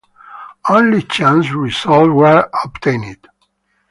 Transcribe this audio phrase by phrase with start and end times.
[0.67, 3.27] Only chance results were obtained.